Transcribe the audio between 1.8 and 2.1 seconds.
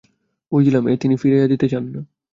না।